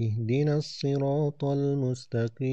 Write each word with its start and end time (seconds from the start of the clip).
اهدنا 0.00 0.56
الصراط 0.56 1.44
المستقيم. 1.44 2.44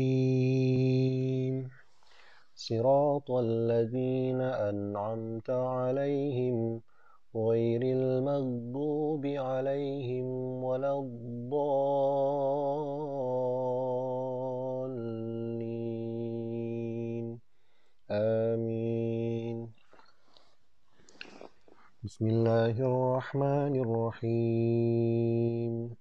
صراط 2.55 3.31
الذين 3.31 4.41
أنعمت 4.41 5.49
عليهم 5.49 6.81
غير 7.35 7.81
المغضوب 7.81 9.25
عليهم 9.25 10.25
ولا 10.63 10.99
الضالين. 10.99 12.19
آمين. 18.11 19.67
بسم 22.03 22.27
الله 22.27 22.79
الرحمن 22.79 23.75
الرحيم. 23.75 26.00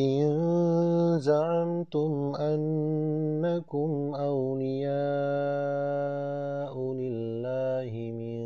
إن 0.00 1.18
زعمتم 1.20 2.12
أنكم 2.40 3.90
أولياء 4.14 4.94
لله 6.92 7.92
من 8.20 8.40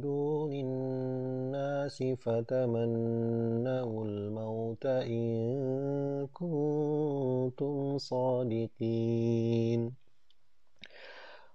دون 0.00 0.52
الناس 0.52 2.02
فتمنوا 2.24 4.04
الموت 4.04 4.86
إن 4.86 6.26
كنتم 6.32 7.98
صادقين 7.98 9.80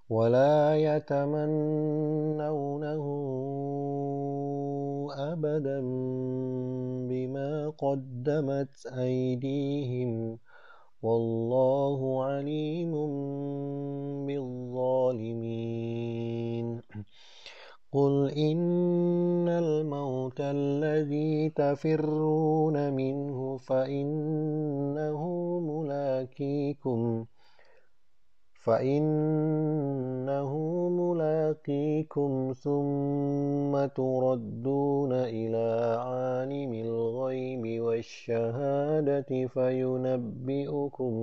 ولا 0.09 0.77
يتمنونه 0.77 1.95
أبدا 5.17 5.81
قدمت 7.77 8.87
أيديهم 8.87 10.39
والله 11.01 12.23
عليم 12.23 12.91
بالظالمين. 14.25 15.75
قل 17.91 18.31
إن 18.37 19.49
الموت 19.49 20.41
الذي 20.41 21.49
تفرون 21.49 22.93
منه 22.93 23.57
فإنه 23.57 25.21
ملاكيكم. 25.59 27.25
فإنه 28.65 30.51
ملاقيكم 30.89 32.53
ثم 32.57 33.85
تردون 33.85 35.11
إلى 35.13 35.97
عالم 35.99 36.73
الغيب 36.73 37.81
والشهادة 37.81 39.47
فينبئكم 39.47 41.13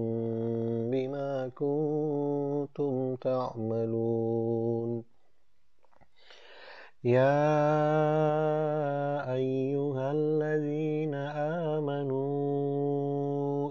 بما 0.91 1.48
كنتم 1.48 3.16
تعملون. 3.16 5.04
يا 7.04 7.42
أيها 9.34 10.12
الذين 10.12 11.14
آمنوا 11.74 12.42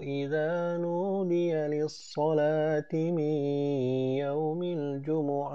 إذا 0.02 0.76
نودي 0.76 1.54
للصلاة 1.54 2.92
من 2.92 3.61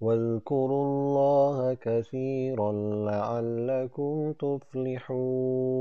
واذكروا 0.00 0.84
الله 0.84 1.74
كثيرا 1.74 2.72
لعلكم 3.04 4.32
تفلحون. 4.32 5.78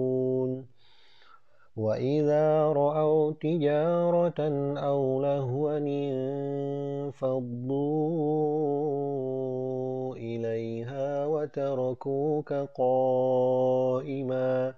وإذا 1.77 2.65
رأوا 2.65 3.31
تجارة 3.31 4.39
أو 4.77 5.21
لهوا 5.21 5.77
انفضوا 5.77 7.35
إليها 10.15 11.25
وتركوك 11.25 12.53
قائما. 12.53 14.73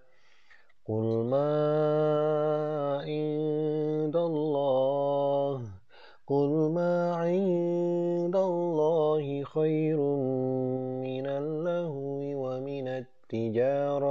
قل 0.88 1.04
ما 1.04 3.02
عند 3.06 3.79